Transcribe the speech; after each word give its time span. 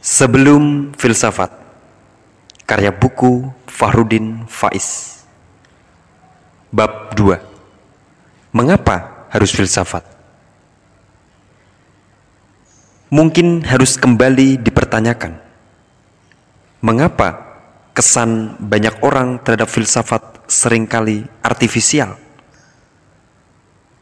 Sebelum 0.00 0.96
Filsafat 0.96 1.52
Karya 2.64 2.88
buku 2.88 3.52
Fahrudin 3.68 4.48
Faiz 4.48 5.20
Bab 6.72 7.12
2 7.12 7.36
Mengapa 8.56 9.28
harus 9.28 9.52
filsafat? 9.52 10.00
Mungkin 13.12 13.60
harus 13.60 14.00
kembali 14.00 14.56
dipertanyakan 14.64 15.36
Mengapa 16.80 17.60
kesan 17.92 18.56
banyak 18.56 19.04
orang 19.04 19.36
terhadap 19.44 19.68
filsafat 19.68 20.48
sering 20.48 20.88
kali 20.88 21.28
artifisial? 21.44 22.16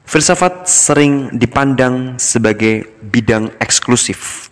Filsafat 0.06 0.70
sering 0.70 1.34
dipandang 1.34 2.22
sebagai 2.22 2.86
bidang 3.02 3.50
eksklusif 3.58 4.47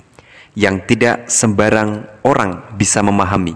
yang 0.57 0.81
tidak 0.89 1.29
sembarang 1.29 2.09
orang 2.25 2.75
bisa 2.81 3.05
memahami. 3.05 3.53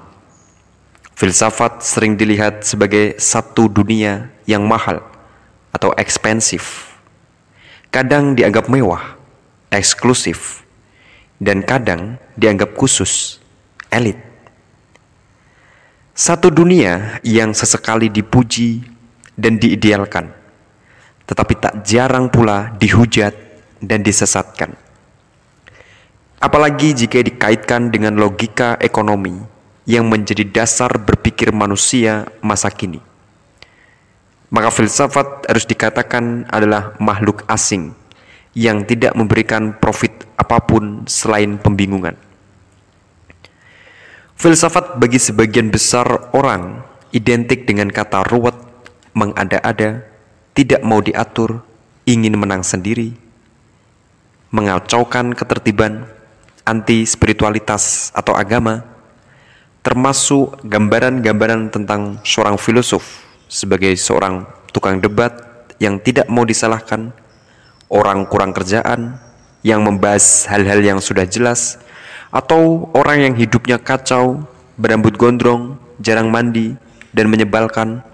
Filsafat 1.16 1.80
sering 1.80 2.14
dilihat 2.14 2.64
sebagai 2.64 3.16
satu 3.16 3.68
dunia 3.72 4.28
yang 4.44 4.64
mahal 4.68 5.00
atau 5.72 5.96
ekspensif. 5.96 6.94
Kadang 7.88 8.36
dianggap 8.36 8.68
mewah, 8.68 9.16
eksklusif, 9.72 10.62
dan 11.40 11.64
kadang 11.64 12.20
dianggap 12.36 12.76
khusus, 12.76 13.40
elit. 13.90 14.16
Satu 16.12 16.52
dunia 16.52 17.18
yang 17.24 17.56
sesekali 17.56 18.12
dipuji 18.12 18.84
dan 19.34 19.56
diidealkan 19.56 20.40
tetapi 21.30 21.54
tak 21.62 21.74
jarang 21.86 22.26
pula 22.26 22.74
dihujat 22.74 23.30
dan 23.78 24.02
disesatkan. 24.02 24.74
Apalagi 26.40 26.96
jika 26.96 27.20
dikaitkan 27.20 27.92
dengan 27.92 28.16
logika 28.16 28.80
ekonomi 28.80 29.36
yang 29.84 30.08
menjadi 30.08 30.40
dasar 30.48 30.88
berpikir 30.96 31.52
manusia 31.52 32.32
masa 32.40 32.72
kini. 32.72 32.96
Maka 34.48 34.72
filsafat 34.72 35.44
harus 35.52 35.68
dikatakan 35.68 36.48
adalah 36.48 36.96
makhluk 36.96 37.44
asing 37.44 37.92
yang 38.56 38.88
tidak 38.88 39.12
memberikan 39.12 39.76
profit 39.76 40.26
apa 40.40 40.64
pun 40.64 41.04
selain 41.04 41.60
pembingungan. 41.60 42.16
Filsafat 44.40 44.96
bagi 44.96 45.20
sebagian 45.20 45.68
besar 45.68 46.32
orang 46.32 46.80
identik 47.12 47.68
dengan 47.68 47.92
kata 47.92 48.24
ruwet, 48.32 48.56
mengada-ada, 49.12 50.08
tidak 50.56 50.80
mau 50.80 51.04
diatur, 51.04 51.60
ingin 52.08 52.40
menang 52.40 52.64
sendiri, 52.64 53.12
mengacaukan 54.48 55.36
ketertiban, 55.36 56.08
anti 56.70 57.02
spiritualitas 57.02 58.14
atau 58.14 58.38
agama, 58.38 58.86
termasuk 59.82 60.62
gambaran-gambaran 60.62 61.74
tentang 61.74 62.22
seorang 62.22 62.54
filosof 62.54 63.26
sebagai 63.50 63.90
seorang 63.98 64.46
tukang 64.70 65.02
debat 65.02 65.34
yang 65.82 65.98
tidak 65.98 66.30
mau 66.30 66.46
disalahkan, 66.46 67.10
orang 67.90 68.22
kurang 68.30 68.54
kerjaan 68.54 69.18
yang 69.66 69.82
membahas 69.82 70.46
hal-hal 70.46 70.78
yang 70.78 71.02
sudah 71.02 71.26
jelas, 71.26 71.82
atau 72.30 72.86
orang 72.94 73.26
yang 73.26 73.34
hidupnya 73.34 73.82
kacau, 73.82 74.46
berambut 74.78 75.18
gondrong, 75.18 75.74
jarang 75.98 76.30
mandi, 76.30 76.78
dan 77.10 77.26
menyebalkan 77.26 78.06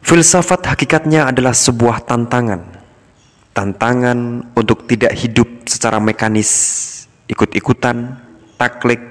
Filsafat 0.00 0.64
hakikatnya 0.64 1.28
adalah 1.28 1.52
sebuah 1.52 2.08
tantangan. 2.08 2.79
Tantangan 3.60 4.48
untuk 4.56 4.88
tidak 4.88 5.12
hidup 5.20 5.68
secara 5.68 6.00
mekanis, 6.00 6.48
ikut-ikutan, 7.28 8.16
taklek, 8.56 9.04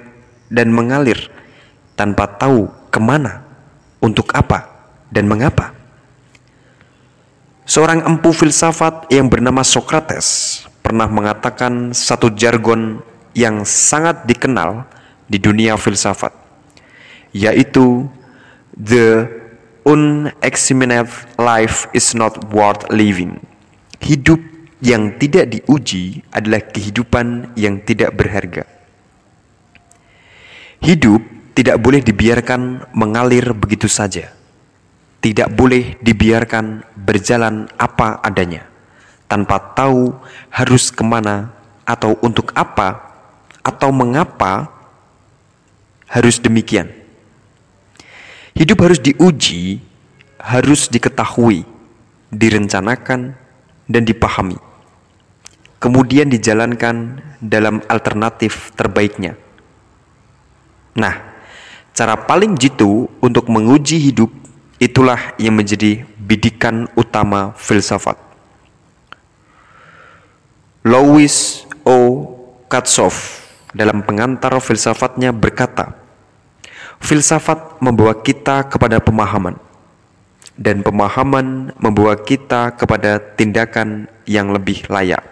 dan 0.49 0.73
mengalir 0.73 1.29
tanpa 1.93 2.25
tahu 2.25 2.65
ke 2.89 2.97
mana, 2.97 3.45
untuk 4.01 4.33
apa, 4.33 4.65
dan 5.13 5.29
mengapa. 5.29 5.77
Seorang 7.69 8.01
empu 8.09 8.33
filsafat 8.33 9.13
yang 9.13 9.29
bernama 9.29 9.61
Socrates 9.61 10.65
pernah 10.81 11.05
mengatakan 11.05 11.93
satu 11.93 12.33
jargon 12.33 13.05
yang 13.37 13.61
sangat 13.61 14.25
dikenal 14.25 14.89
di 15.29 15.37
dunia 15.37 15.77
filsafat, 15.77 16.33
yaitu 17.37 18.09
the 18.73 19.29
unexamined 19.85 21.05
life 21.37 21.85
is 21.93 22.17
not 22.17 22.33
worth 22.49 22.89
living. 22.89 23.37
Hidup 23.99 24.39
yang 24.79 25.19
tidak 25.19 25.51
diuji 25.51 26.23
adalah 26.31 26.63
kehidupan 26.63 27.55
yang 27.59 27.83
tidak 27.83 28.15
berharga. 28.15 28.63
Hidup 30.79 31.19
tidak 31.51 31.75
boleh 31.83 31.99
dibiarkan 31.99 32.87
mengalir 32.95 33.51
begitu 33.51 33.91
saja. 33.91 34.31
Tidak 35.19 35.51
boleh 35.51 35.99
dibiarkan 35.99 36.95
berjalan 36.95 37.67
apa 37.75 38.23
adanya, 38.23 38.63
tanpa 39.27 39.59
tahu 39.75 40.15
harus 40.47 40.87
ke 40.95 41.03
mana 41.03 41.51
atau 41.83 42.15
untuk 42.23 42.55
apa 42.55 43.03
atau 43.59 43.91
mengapa 43.91 44.71
harus 46.07 46.39
demikian. 46.39 46.87
Hidup 48.55 48.79
harus 48.79 49.03
diuji, 49.03 49.83
harus 50.39 50.87
diketahui, 50.87 51.67
direncanakan, 52.31 53.35
dan 53.89 54.05
dipahami. 54.05 54.55
Kemudian 55.81 56.29
dijalankan 56.29 57.19
dalam 57.41 57.81
alternatif 57.89 58.69
terbaiknya. 58.77 59.33
Nah, 60.93 61.15
cara 61.97 62.13
paling 62.13 62.53
jitu 62.53 63.09
untuk 63.19 63.49
menguji 63.49 63.97
hidup 63.97 64.29
itulah 64.77 65.33
yang 65.41 65.57
menjadi 65.57 66.05
bidikan 66.15 66.85
utama 66.93 67.57
filsafat. 67.57 68.15
Louis 70.85 71.65
O. 71.83 72.29
Katsoff 72.69 73.49
dalam 73.73 74.05
pengantar 74.05 74.53
filsafatnya 74.61 75.33
berkata, 75.33 75.97
Filsafat 76.99 77.79
membawa 77.79 78.11
kita 78.11 78.67
kepada 78.67 78.99
pemahaman, 78.99 79.55
dan 80.59 80.83
pemahaman 80.83 81.71
membawa 81.79 82.19
kita 82.19 82.75
kepada 82.75 83.23
tindakan 83.39 84.11
yang 84.27 84.51
lebih 84.51 84.83
layak. 84.91 85.23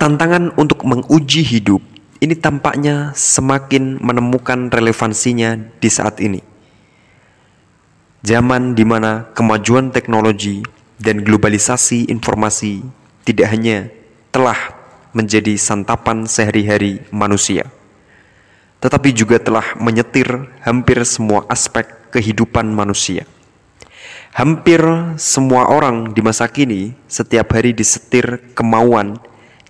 Tantangan 0.00 0.56
untuk 0.56 0.80
menguji 0.88 1.44
hidup 1.44 1.84
ini 2.24 2.32
tampaknya 2.32 3.12
semakin 3.12 4.00
menemukan 4.00 4.72
relevansinya 4.72 5.60
di 5.76 5.88
saat 5.92 6.24
ini. 6.24 6.40
Zaman 8.24 8.72
di 8.72 8.88
mana 8.88 9.28
kemajuan 9.36 9.92
teknologi 9.92 10.64
dan 10.96 11.20
globalisasi 11.20 12.08
informasi 12.08 12.80
tidak 13.28 13.52
hanya 13.52 13.92
telah 14.32 14.56
menjadi 15.12 15.60
santapan 15.60 16.24
sehari-hari 16.24 17.04
manusia 17.12 17.68
tetapi 18.84 19.16
juga 19.16 19.40
telah 19.40 19.64
menyetir 19.80 20.28
hampir 20.60 21.00
semua 21.08 21.48
aspek 21.48 21.88
kehidupan 22.14 22.70
manusia. 22.70 23.26
Hampir 24.30 24.78
semua 25.18 25.66
orang 25.66 26.14
di 26.14 26.22
masa 26.22 26.46
kini 26.46 26.94
setiap 27.10 27.50
hari 27.54 27.74
disetir 27.74 28.54
kemauan, 28.54 29.18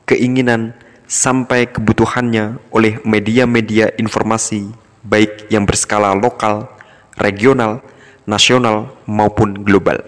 keinginan, 0.05 0.77
sampai 1.05 1.69
kebutuhannya 1.69 2.60
oleh 2.72 3.00
media-media 3.05 3.93
informasi, 3.97 4.72
baik 5.05 5.49
yang 5.53 5.69
berskala 5.69 6.16
lokal, 6.16 6.69
regional, 7.16 7.84
nasional, 8.25 8.93
maupun 9.05 9.65
global. 9.65 10.00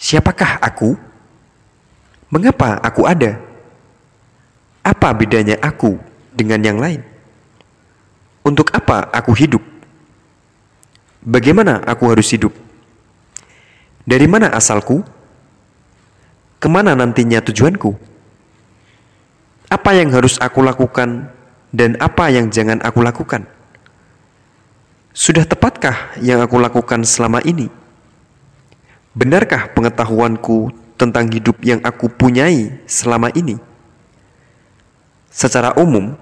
Siapakah 0.00 0.60
aku? 0.60 0.96
Mengapa 2.28 2.80
aku 2.80 3.08
ada? 3.08 3.40
Apa 4.84 5.12
bedanya 5.16 5.60
aku 5.60 6.00
dengan 6.32 6.60
yang 6.60 6.76
lain. 6.80 7.04
Untuk 8.44 8.72
apa 8.72 9.08
aku 9.12 9.32
hidup? 9.36 9.69
Bagaimana 11.20 11.84
aku 11.84 12.08
harus 12.08 12.32
hidup? 12.32 12.56
Dari 14.08 14.24
mana 14.24 14.48
asalku? 14.56 15.04
Ke 16.56 16.68
mana 16.68 16.96
nantinya 16.96 17.44
tujuanku? 17.44 17.92
Apa 19.68 19.96
yang 19.96 20.10
harus 20.16 20.40
aku 20.40 20.64
lakukan 20.64 21.28
dan 21.70 22.00
apa 22.00 22.32
yang 22.32 22.48
jangan 22.48 22.80
aku 22.80 23.04
lakukan? 23.04 23.44
Sudah 25.12 25.44
tepatkah 25.44 26.16
yang 26.24 26.40
aku 26.40 26.56
lakukan 26.56 27.04
selama 27.04 27.44
ini? 27.44 27.68
Benarkah 29.12 29.68
pengetahuanku 29.76 30.72
tentang 30.96 31.28
hidup 31.28 31.60
yang 31.60 31.84
aku 31.84 32.08
punyai 32.08 32.80
selama 32.88 33.28
ini? 33.36 33.60
Secara 35.30 35.76
umum, 35.76 36.16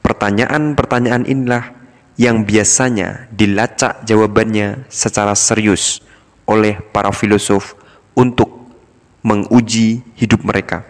pertanyaan-pertanyaan 0.00 1.26
inilah 1.26 1.83
yang 2.14 2.46
biasanya 2.46 3.26
dilacak 3.34 4.06
jawabannya 4.06 4.86
secara 4.86 5.34
serius 5.34 5.98
oleh 6.46 6.78
para 6.94 7.10
filosof 7.10 7.74
untuk 8.14 8.70
menguji 9.24 10.04
hidup 10.14 10.44
mereka. 10.46 10.86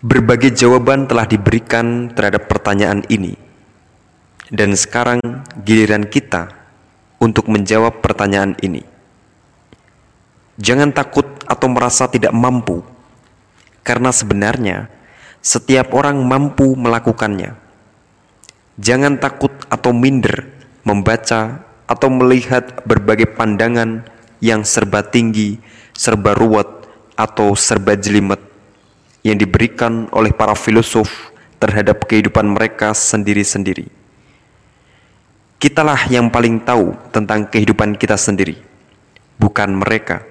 Berbagai 0.00 0.56
jawaban 0.56 1.04
telah 1.04 1.28
diberikan 1.28 2.08
terhadap 2.16 2.48
pertanyaan 2.48 3.04
ini, 3.12 3.36
dan 4.48 4.72
sekarang 4.72 5.20
giliran 5.60 6.08
kita 6.08 6.48
untuk 7.20 7.52
menjawab 7.52 8.00
pertanyaan 8.00 8.56
ini. 8.64 8.80
Jangan 10.56 10.96
takut 10.96 11.28
atau 11.44 11.68
merasa 11.68 12.08
tidak 12.08 12.32
mampu, 12.32 12.80
karena 13.84 14.08
sebenarnya 14.08 14.88
setiap 15.44 15.92
orang 15.92 16.16
mampu 16.24 16.72
melakukannya. 16.72 17.69
Jangan 18.80 19.20
takut 19.20 19.52
atau 19.68 19.92
minder 19.92 20.48
membaca 20.88 21.68
atau 21.84 22.08
melihat 22.08 22.80
berbagai 22.88 23.28
pandangan 23.36 24.08
yang 24.40 24.64
serba 24.64 25.04
tinggi, 25.04 25.60
serba 25.92 26.32
ruwet, 26.32 26.88
atau 27.12 27.52
serba 27.52 27.92
jelimet 27.92 28.40
yang 29.20 29.36
diberikan 29.36 30.08
oleh 30.16 30.32
para 30.32 30.56
filosof 30.56 31.28
terhadap 31.60 32.08
kehidupan 32.08 32.56
mereka 32.56 32.96
sendiri-sendiri. 32.96 33.92
Kitalah 35.60 36.08
yang 36.08 36.32
paling 36.32 36.56
tahu 36.64 36.96
tentang 37.12 37.44
kehidupan 37.52 38.00
kita 38.00 38.16
sendiri, 38.16 38.56
bukan 39.36 39.76
mereka. 39.76 40.24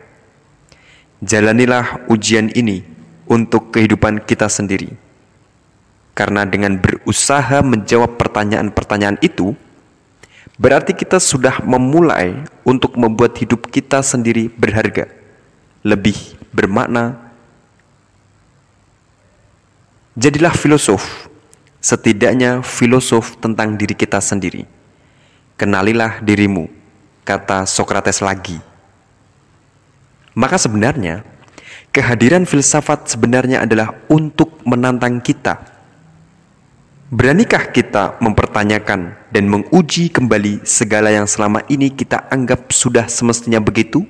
Jalanilah 1.21 2.09
ujian 2.09 2.49
ini 2.57 2.81
untuk 3.29 3.69
kehidupan 3.69 4.25
kita 4.25 4.49
sendiri. 4.49 5.08
Karena 6.19 6.43
dengan 6.43 6.75
berusaha 6.75 7.63
menjawab 7.63 8.19
pertanyaan-pertanyaan 8.19 9.23
itu, 9.23 9.55
berarti 10.59 10.91
kita 10.91 11.15
sudah 11.15 11.63
memulai 11.63 12.43
untuk 12.67 12.99
membuat 12.99 13.39
hidup 13.39 13.71
kita 13.71 14.03
sendiri 14.03 14.51
berharga, 14.51 15.07
lebih 15.79 16.35
bermakna, 16.51 17.15
Jadilah 20.19 20.51
filosof, 20.51 21.31
setidaknya 21.79 22.59
filosof 22.59 23.39
tentang 23.39 23.79
diri 23.79 23.95
kita 23.95 24.19
sendiri. 24.19 24.67
Kenalilah 25.55 26.19
dirimu, 26.19 26.67
kata 27.23 27.63
Sokrates 27.63 28.19
lagi. 28.19 28.59
Maka 30.35 30.59
sebenarnya, 30.59 31.23
kehadiran 31.95 32.43
filsafat 32.43 33.07
sebenarnya 33.07 33.63
adalah 33.63 33.95
untuk 34.11 34.59
menantang 34.67 35.23
kita. 35.23 35.78
Beranikah 37.09 37.73
kita 37.73 38.21
mempertanyakan 38.21 39.17
dan 39.33 39.49
menguji 39.49 40.13
kembali 40.13 40.61
segala 40.61 41.09
yang 41.09 41.25
selama 41.25 41.65
ini 41.65 41.89
kita 41.89 42.29
anggap 42.29 42.69
sudah 42.69 43.09
semestinya 43.09 43.57
begitu? 43.57 44.05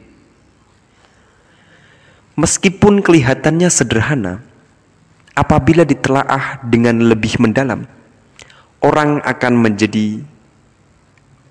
Meskipun 2.35 2.99
kelihatannya 2.99 3.71
sederhana, 3.71 4.43
apabila 5.31 5.87
ditelaah 5.87 6.59
dengan 6.67 6.99
lebih 7.07 7.39
mendalam, 7.39 7.87
orang 8.83 9.23
akan 9.23 9.53
menjadi 9.55 10.19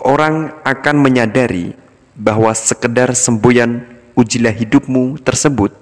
orang 0.05 0.53
akan 0.69 0.97
menyadari 1.01 1.73
bahwa 2.13 2.53
sekedar 2.53 3.17
semboyan 3.17 3.89
ujilah 4.21 4.53
hidupmu 4.53 5.17
tersebut 5.25 5.73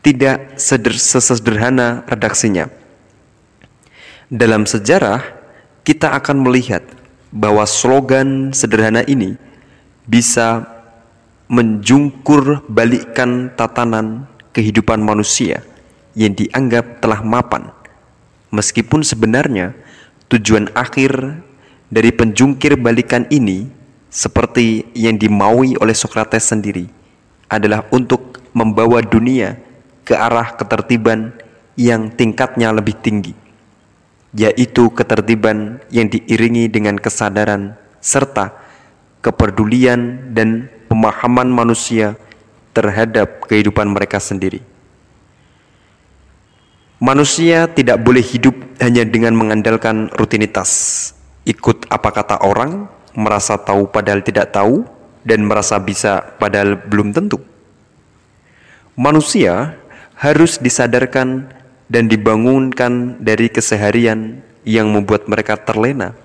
tidak 0.00 0.56
sesederhana 0.56 2.00
redaksinya. 2.08 2.81
Dalam 4.32 4.64
sejarah, 4.64 5.20
kita 5.84 6.16
akan 6.16 6.40
melihat 6.48 6.80
bahwa 7.28 7.68
slogan 7.68 8.48
sederhana 8.56 9.04
ini 9.04 9.36
bisa 10.08 10.64
menjungkur 11.52 12.64
balikkan 12.64 13.52
tatanan 13.52 14.24
kehidupan 14.56 15.04
manusia 15.04 15.60
yang 16.16 16.32
dianggap 16.32 17.04
telah 17.04 17.20
mapan, 17.20 17.76
meskipun 18.48 19.04
sebenarnya 19.04 19.76
tujuan 20.32 20.72
akhir 20.72 21.12
dari 21.92 22.08
penjungkir 22.08 22.80
balikan 22.80 23.28
ini 23.28 23.68
seperti 24.08 24.88
yang 24.96 25.20
dimaui 25.20 25.76
oleh 25.76 25.92
Sokrates 25.92 26.48
sendiri 26.48 26.88
adalah 27.52 27.84
untuk 27.92 28.40
membawa 28.56 29.04
dunia 29.04 29.60
ke 30.08 30.16
arah 30.16 30.56
ketertiban 30.56 31.36
yang 31.76 32.08
tingkatnya 32.08 32.72
lebih 32.72 32.96
tinggi, 32.96 33.36
yaitu 34.32 34.88
ketertiban 34.92 35.80
yang 35.92 36.08
diiringi 36.08 36.68
dengan 36.72 36.96
kesadaran 36.96 37.76
serta 38.00 38.56
kepedulian 39.22 40.34
dan 40.34 40.66
pemahaman 40.88 41.48
manusia 41.48 42.18
terhadap 42.72 43.46
kehidupan 43.46 43.86
mereka 43.92 44.18
sendiri. 44.18 44.64
Manusia 47.02 47.66
tidak 47.66 47.98
boleh 48.02 48.22
hidup 48.22 48.54
hanya 48.78 49.02
dengan 49.02 49.34
mengandalkan 49.34 50.06
rutinitas, 50.14 51.10
ikut 51.42 51.90
apa 51.90 52.14
kata 52.14 52.46
orang, 52.46 52.86
merasa 53.18 53.58
tahu 53.58 53.90
padahal 53.90 54.22
tidak 54.22 54.54
tahu, 54.54 54.86
dan 55.26 55.42
merasa 55.42 55.82
bisa 55.82 56.22
padahal 56.38 56.78
belum 56.78 57.10
tentu. 57.10 57.42
Manusia 58.94 59.74
harus 60.14 60.62
disadarkan 60.62 61.50
dan 61.92 62.08
dibangunkan 62.08 63.20
dari 63.20 63.52
keseharian 63.52 64.40
yang 64.64 64.88
membuat 64.88 65.28
mereka 65.28 65.60
terlena 65.60 66.16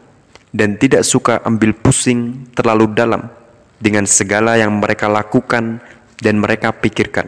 dan 0.56 0.80
tidak 0.80 1.04
suka 1.04 1.44
ambil 1.44 1.76
pusing 1.76 2.48
terlalu 2.56 2.88
dalam 2.96 3.28
dengan 3.76 4.08
segala 4.08 4.56
yang 4.56 4.80
mereka 4.80 5.12
lakukan 5.12 5.84
dan 6.24 6.40
mereka 6.40 6.72
pikirkan. 6.72 7.28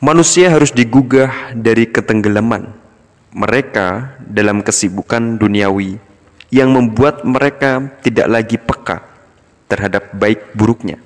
Manusia 0.00 0.48
harus 0.48 0.72
digugah 0.72 1.52
dari 1.52 1.86
ketenggelaman 1.92 2.72
mereka 3.36 4.16
dalam 4.24 4.64
kesibukan 4.64 5.36
duniawi 5.36 6.00
yang 6.48 6.72
membuat 6.72 7.20
mereka 7.22 8.00
tidak 8.00 8.32
lagi 8.32 8.56
peka 8.56 9.04
terhadap 9.68 10.08
baik 10.16 10.56
buruknya, 10.56 10.96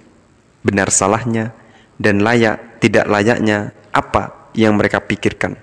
benar 0.63 0.95
salahnya, 0.95 1.53
dan 1.99 2.23
layak 2.23 2.79
tidak 2.79 3.05
layaknya 3.11 3.75
apa 3.91 4.46
yang 4.57 4.75
mereka 4.75 5.05
pikirkan, 5.05 5.55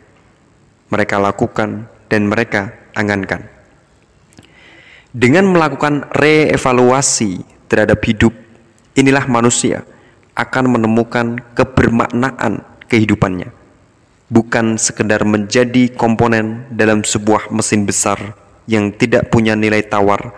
mereka 0.94 1.18
lakukan, 1.18 1.90
dan 2.08 2.30
mereka 2.30 2.78
angankan. 2.94 3.50
Dengan 5.14 5.50
melakukan 5.50 6.10
reevaluasi 6.14 7.42
terhadap 7.66 8.02
hidup, 8.06 8.34
inilah 8.94 9.26
manusia 9.26 9.82
akan 10.38 10.78
menemukan 10.78 11.42
kebermaknaan 11.58 12.62
kehidupannya, 12.86 13.50
bukan 14.30 14.78
sekedar 14.78 15.26
menjadi 15.26 15.90
komponen 15.94 16.70
dalam 16.70 17.02
sebuah 17.02 17.50
mesin 17.50 17.86
besar 17.86 18.38
yang 18.70 18.94
tidak 18.94 19.30
punya 19.34 19.58
nilai 19.58 19.82
tawar 19.86 20.34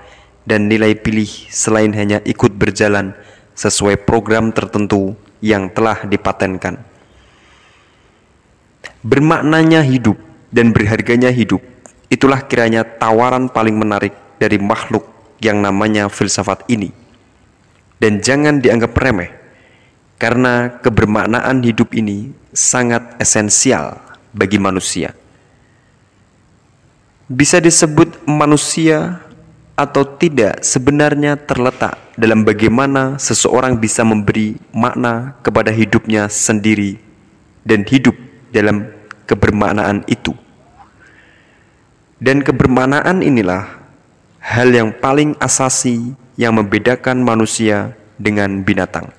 dan 0.47 0.71
nilai 0.71 0.95
pilih 0.95 1.27
selain 1.51 1.91
hanya 1.91 2.23
ikut 2.23 2.55
berjalan 2.55 3.15
sesuai 3.55 4.03
program 4.03 4.51
tertentu 4.51 5.15
yang 5.39 5.71
telah 5.71 6.03
dipatenkan. 6.03 6.94
Bermaknanya 9.05 9.85
hidup 9.85 10.17
dan 10.49 10.73
berharganya 10.73 11.29
hidup, 11.29 11.61
itulah 12.09 12.41
kiranya 12.41 12.81
tawaran 12.81 13.53
paling 13.53 13.77
menarik 13.77 14.17
dari 14.41 14.57
makhluk 14.57 15.05
yang 15.37 15.61
namanya 15.61 16.09
filsafat 16.09 16.65
ini. 16.65 16.89
Dan 18.01 18.17
jangan 18.25 18.57
dianggap 18.57 18.97
remeh, 18.97 19.29
karena 20.17 20.81
kebermaknaan 20.81 21.61
hidup 21.61 21.93
ini 21.93 22.33
sangat 22.49 23.13
esensial 23.21 24.01
bagi 24.33 24.57
manusia. 24.57 25.13
Bisa 27.29 27.61
disebut 27.61 28.25
manusia 28.25 29.21
atau 29.77 30.01
tidak 30.01 30.65
sebenarnya 30.65 31.37
terletak 31.37 31.93
dalam 32.17 32.41
bagaimana 32.41 33.21
seseorang 33.21 33.77
bisa 33.77 34.01
memberi 34.01 34.57
makna 34.73 35.37
kepada 35.45 35.69
hidupnya 35.69 36.25
sendiri 36.25 36.97
dan 37.61 37.85
hidup 37.85 38.24
dalam 38.55 38.87
kebermaknaan 39.27 40.07
itu. 40.07 40.31
Dan 42.15 42.39
kebermaknaan 42.39 43.19
inilah 43.19 43.67
hal 44.39 44.71
yang 44.71 44.95
paling 44.95 45.35
asasi 45.43 46.15
yang 46.39 46.55
membedakan 46.55 47.19
manusia 47.19 47.91
dengan 48.15 48.63
binatang. 48.63 49.11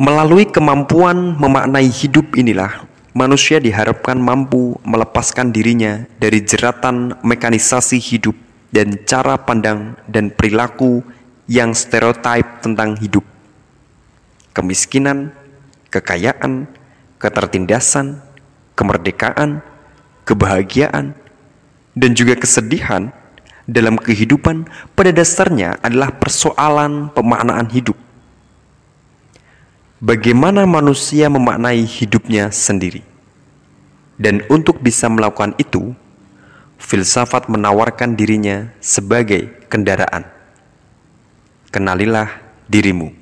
Melalui 0.00 0.48
kemampuan 0.48 1.36
memaknai 1.36 1.92
hidup 1.92 2.32
inilah, 2.34 2.88
manusia 3.12 3.60
diharapkan 3.60 4.16
mampu 4.16 4.80
melepaskan 4.82 5.52
dirinya 5.52 6.08
dari 6.16 6.40
jeratan 6.40 7.20
mekanisasi 7.20 8.00
hidup 8.00 8.34
dan 8.72 8.96
cara 9.04 9.36
pandang 9.36 10.00
dan 10.08 10.32
perilaku 10.32 11.04
yang 11.44 11.76
stereotip 11.76 12.64
tentang 12.64 12.96
hidup. 12.96 13.22
Kemiskinan, 14.56 15.36
kekayaan, 15.92 16.64
ketertindasan, 17.22 18.18
kemerdekaan, 18.74 19.62
kebahagiaan, 20.26 21.14
dan 21.94 22.10
juga 22.18 22.34
kesedihan 22.34 23.14
dalam 23.70 23.94
kehidupan 23.94 24.66
pada 24.98 25.14
dasarnya 25.14 25.78
adalah 25.86 26.10
persoalan 26.18 27.14
pemaknaan 27.14 27.70
hidup 27.70 27.94
bagaimana 30.02 30.66
manusia 30.66 31.30
memaknai 31.30 31.86
hidupnya 31.86 32.50
sendiri. 32.50 33.06
Dan 34.18 34.42
untuk 34.50 34.82
bisa 34.82 35.06
melakukan 35.06 35.54
itu, 35.56 35.94
filsafat 36.76 37.46
menawarkan 37.46 38.18
dirinya 38.18 38.74
sebagai 38.82 39.54
kendaraan. 39.70 40.26
Kenalilah 41.70 42.28
dirimu. 42.68 43.21